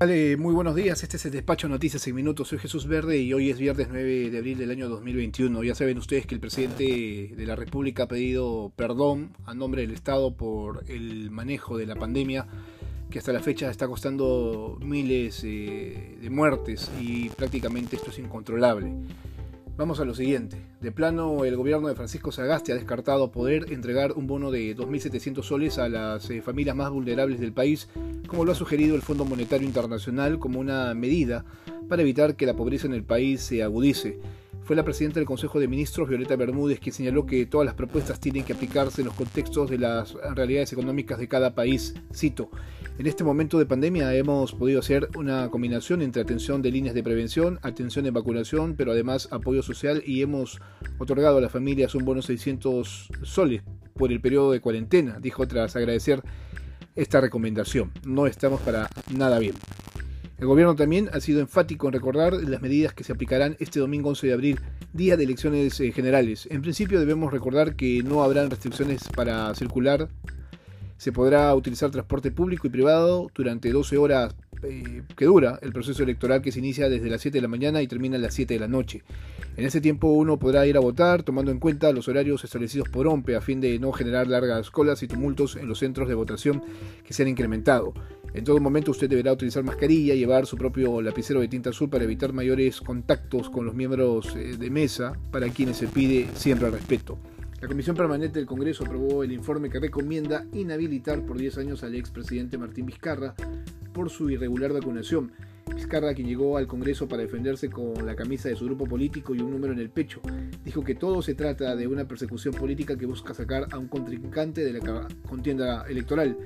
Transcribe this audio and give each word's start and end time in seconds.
Muy 0.00 0.54
buenos 0.54 0.76
días, 0.76 1.02
este 1.02 1.16
es 1.16 1.26
el 1.26 1.32
Despacho 1.32 1.68
Noticias 1.68 2.06
en 2.06 2.14
Minutos, 2.14 2.46
soy 2.46 2.58
Jesús 2.58 2.86
Verde 2.86 3.18
y 3.18 3.32
hoy 3.32 3.50
es 3.50 3.58
viernes 3.58 3.88
9 3.90 4.30
de 4.30 4.38
abril 4.38 4.56
del 4.56 4.70
año 4.70 4.88
2021. 4.88 5.64
Ya 5.64 5.74
saben 5.74 5.98
ustedes 5.98 6.24
que 6.24 6.36
el 6.36 6.40
presidente 6.40 7.34
de 7.34 7.46
la 7.46 7.56
República 7.56 8.04
ha 8.04 8.06
pedido 8.08 8.72
perdón 8.76 9.32
a 9.44 9.54
nombre 9.54 9.82
del 9.82 9.90
Estado 9.90 10.36
por 10.36 10.84
el 10.86 11.32
manejo 11.32 11.76
de 11.76 11.86
la 11.86 11.96
pandemia 11.96 12.46
que 13.10 13.18
hasta 13.18 13.32
la 13.32 13.40
fecha 13.40 13.68
está 13.72 13.88
costando 13.88 14.78
miles 14.80 15.42
eh, 15.42 16.16
de 16.22 16.30
muertes 16.30 16.92
y 17.00 17.30
prácticamente 17.30 17.96
esto 17.96 18.10
es 18.10 18.20
incontrolable. 18.20 18.92
Vamos 19.78 20.00
a 20.00 20.04
lo 20.04 20.12
siguiente. 20.12 20.56
De 20.80 20.90
plano, 20.90 21.44
el 21.44 21.54
gobierno 21.54 21.86
de 21.86 21.94
Francisco 21.94 22.32
Sagasti 22.32 22.72
ha 22.72 22.74
descartado 22.74 23.30
poder 23.30 23.72
entregar 23.72 24.10
un 24.10 24.26
bono 24.26 24.50
de 24.50 24.76
2.700 24.76 25.44
soles 25.44 25.78
a 25.78 25.88
las 25.88 26.28
eh, 26.30 26.42
familias 26.42 26.74
más 26.74 26.90
vulnerables 26.90 27.38
del 27.38 27.52
país, 27.52 27.88
como 28.26 28.44
lo 28.44 28.50
ha 28.50 28.56
sugerido 28.56 28.96
el 28.96 29.02
Fondo 29.02 29.24
Monetario 29.24 29.68
Internacional 29.68 30.40
como 30.40 30.58
una 30.58 30.92
medida 30.94 31.44
para 31.88 32.02
evitar 32.02 32.34
que 32.34 32.44
la 32.44 32.56
pobreza 32.56 32.88
en 32.88 32.92
el 32.92 33.04
país 33.04 33.40
se 33.40 33.62
agudice 33.62 34.18
fue 34.68 34.76
la 34.76 34.84
presidenta 34.84 35.18
del 35.18 35.24
Consejo 35.26 35.58
de 35.58 35.66
Ministros, 35.66 36.10
Violeta 36.10 36.36
Bermúdez, 36.36 36.78
quien 36.78 36.92
señaló 36.92 37.24
que 37.24 37.46
todas 37.46 37.64
las 37.64 37.74
propuestas 37.74 38.20
tienen 38.20 38.44
que 38.44 38.52
aplicarse 38.52 39.00
en 39.00 39.06
los 39.06 39.16
contextos 39.16 39.70
de 39.70 39.78
las 39.78 40.12
realidades 40.34 40.74
económicas 40.74 41.18
de 41.18 41.26
cada 41.26 41.54
país. 41.54 41.94
Cito, 42.14 42.50
en 42.98 43.06
este 43.06 43.24
momento 43.24 43.58
de 43.58 43.64
pandemia 43.64 44.14
hemos 44.14 44.52
podido 44.52 44.80
hacer 44.80 45.08
una 45.16 45.48
combinación 45.48 46.02
entre 46.02 46.20
atención 46.20 46.60
de 46.60 46.70
líneas 46.70 46.94
de 46.94 47.02
prevención, 47.02 47.58
atención 47.62 48.04
de 48.04 48.10
vacunación, 48.10 48.74
pero 48.76 48.92
además 48.92 49.28
apoyo 49.30 49.62
social 49.62 50.02
y 50.04 50.20
hemos 50.20 50.60
otorgado 50.98 51.38
a 51.38 51.40
las 51.40 51.50
familias 51.50 51.94
un 51.94 52.04
bono 52.04 52.20
600 52.20 53.08
soles 53.22 53.62
por 53.94 54.12
el 54.12 54.20
periodo 54.20 54.52
de 54.52 54.60
cuarentena, 54.60 55.18
dijo 55.18 55.48
tras 55.48 55.76
agradecer 55.76 56.20
esta 56.94 57.22
recomendación. 57.22 57.90
No 58.04 58.26
estamos 58.26 58.60
para 58.60 58.90
nada 59.16 59.38
bien. 59.38 59.54
El 60.38 60.46
gobierno 60.46 60.76
también 60.76 61.10
ha 61.12 61.20
sido 61.20 61.40
enfático 61.40 61.88
en 61.88 61.94
recordar 61.94 62.32
las 62.32 62.62
medidas 62.62 62.94
que 62.94 63.02
se 63.02 63.12
aplicarán 63.12 63.56
este 63.58 63.80
domingo 63.80 64.10
11 64.10 64.28
de 64.28 64.32
abril, 64.32 64.60
día 64.92 65.16
de 65.16 65.24
elecciones 65.24 65.80
eh, 65.80 65.90
generales. 65.90 66.46
En 66.48 66.62
principio 66.62 67.00
debemos 67.00 67.32
recordar 67.32 67.74
que 67.74 68.04
no 68.04 68.22
habrán 68.22 68.48
restricciones 68.48 69.02
para 69.16 69.52
circular. 69.56 70.08
Se 70.96 71.10
podrá 71.10 71.52
utilizar 71.56 71.90
transporte 71.90 72.30
público 72.30 72.68
y 72.68 72.70
privado 72.70 73.28
durante 73.34 73.72
12 73.72 73.98
horas 73.98 74.36
eh, 74.62 75.02
que 75.16 75.24
dura 75.24 75.58
el 75.60 75.72
proceso 75.72 76.04
electoral 76.04 76.40
que 76.40 76.52
se 76.52 76.60
inicia 76.60 76.88
desde 76.88 77.10
las 77.10 77.20
7 77.20 77.38
de 77.38 77.42
la 77.42 77.48
mañana 77.48 77.82
y 77.82 77.88
termina 77.88 78.16
a 78.16 78.20
las 78.20 78.34
7 78.34 78.54
de 78.54 78.60
la 78.60 78.68
noche. 78.68 79.02
En 79.56 79.64
ese 79.64 79.80
tiempo 79.80 80.06
uno 80.08 80.38
podrá 80.38 80.68
ir 80.68 80.76
a 80.76 80.80
votar 80.80 81.24
tomando 81.24 81.50
en 81.50 81.58
cuenta 81.58 81.90
los 81.90 82.06
horarios 82.06 82.44
establecidos 82.44 82.88
por 82.88 83.08
OMPE 83.08 83.34
a 83.34 83.40
fin 83.40 83.60
de 83.60 83.76
no 83.80 83.90
generar 83.90 84.28
largas 84.28 84.70
colas 84.70 85.02
y 85.02 85.08
tumultos 85.08 85.56
en 85.56 85.66
los 85.66 85.80
centros 85.80 86.08
de 86.08 86.14
votación 86.14 86.62
que 87.04 87.12
se 87.12 87.22
han 87.22 87.28
incrementado. 87.28 87.92
En 88.34 88.44
todo 88.44 88.60
momento 88.60 88.90
usted 88.90 89.08
deberá 89.08 89.32
utilizar 89.32 89.64
mascarilla, 89.64 90.14
llevar 90.14 90.46
su 90.46 90.56
propio 90.56 91.00
lapicero 91.00 91.40
de 91.40 91.48
tinta 91.48 91.70
azul 91.70 91.88
para 91.88 92.04
evitar 92.04 92.32
mayores 92.32 92.80
contactos 92.80 93.48
con 93.48 93.64
los 93.64 93.74
miembros 93.74 94.36
eh, 94.36 94.56
de 94.58 94.70
mesa, 94.70 95.14
para 95.30 95.48
quienes 95.48 95.78
se 95.78 95.88
pide 95.88 96.28
siempre 96.34 96.70
respeto. 96.70 97.18
La 97.60 97.66
Comisión 97.66 97.96
Permanente 97.96 98.38
del 98.38 98.46
Congreso 98.46 98.84
aprobó 98.84 99.24
el 99.24 99.32
informe 99.32 99.68
que 99.68 99.80
recomienda 99.80 100.46
inhabilitar 100.52 101.26
por 101.26 101.38
10 101.38 101.58
años 101.58 101.82
al 101.82 101.96
expresidente 101.96 102.56
Martín 102.56 102.86
Vizcarra 102.86 103.34
por 103.92 104.10
su 104.10 104.30
irregular 104.30 104.72
vacunación. 104.72 105.32
Vizcarra, 105.74 106.14
quien 106.14 106.28
llegó 106.28 106.56
al 106.56 106.68
Congreso 106.68 107.08
para 107.08 107.22
defenderse 107.22 107.68
con 107.68 108.06
la 108.06 108.14
camisa 108.14 108.48
de 108.48 108.54
su 108.54 108.66
grupo 108.66 108.86
político 108.86 109.34
y 109.34 109.40
un 109.40 109.50
número 109.50 109.72
en 109.72 109.80
el 109.80 109.90
pecho, 109.90 110.20
dijo 110.64 110.84
que 110.84 110.94
todo 110.94 111.20
se 111.20 111.34
trata 111.34 111.74
de 111.74 111.88
una 111.88 112.06
persecución 112.06 112.54
política 112.54 112.96
que 112.96 113.06
busca 113.06 113.34
sacar 113.34 113.66
a 113.72 113.78
un 113.78 113.88
contrincante 113.88 114.64
de 114.64 114.74
la 114.74 115.08
contienda 115.28 115.84
electoral. 115.88 116.36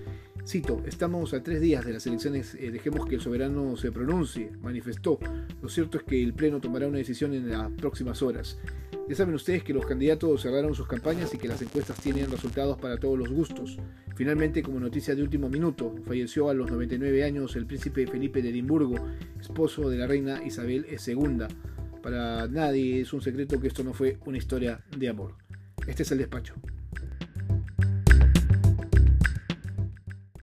Cito, 0.44 0.82
estamos 0.86 1.32
a 1.34 1.42
tres 1.42 1.60
días 1.60 1.84
de 1.86 1.92
las 1.92 2.04
elecciones, 2.06 2.56
eh, 2.56 2.72
dejemos 2.72 3.06
que 3.06 3.14
el 3.14 3.20
soberano 3.20 3.76
se 3.76 3.92
pronuncie, 3.92 4.50
manifestó. 4.60 5.20
Lo 5.62 5.68
cierto 5.68 5.98
es 5.98 6.04
que 6.04 6.20
el 6.20 6.34
Pleno 6.34 6.60
tomará 6.60 6.88
una 6.88 6.98
decisión 6.98 7.32
en 7.32 7.48
las 7.48 7.70
próximas 7.70 8.22
horas. 8.22 8.58
Ya 9.08 9.14
saben 9.14 9.36
ustedes 9.36 9.62
que 9.62 9.72
los 9.72 9.86
candidatos 9.86 10.42
cerraron 10.42 10.74
sus 10.74 10.88
campañas 10.88 11.32
y 11.32 11.38
que 11.38 11.46
las 11.46 11.62
encuestas 11.62 12.00
tienen 12.00 12.28
resultados 12.28 12.76
para 12.78 12.96
todos 12.96 13.16
los 13.16 13.30
gustos. 13.30 13.78
Finalmente, 14.16 14.64
como 14.64 14.80
noticia 14.80 15.14
de 15.14 15.22
último 15.22 15.48
minuto, 15.48 15.94
falleció 16.06 16.48
a 16.48 16.54
los 16.54 16.68
99 16.70 17.22
años 17.22 17.54
el 17.54 17.66
príncipe 17.66 18.08
Felipe 18.08 18.42
de 18.42 18.48
Edimburgo, 18.48 18.96
esposo 19.40 19.88
de 19.88 19.96
la 19.96 20.08
reina 20.08 20.42
Isabel 20.44 20.86
II. 20.90 21.46
Para 22.02 22.48
nadie 22.48 23.00
es 23.00 23.12
un 23.12 23.22
secreto 23.22 23.60
que 23.60 23.68
esto 23.68 23.84
no 23.84 23.94
fue 23.94 24.18
una 24.26 24.38
historia 24.38 24.82
de 24.96 25.08
amor. 25.08 25.36
Este 25.86 26.02
es 26.02 26.10
el 26.10 26.18
despacho. 26.18 26.54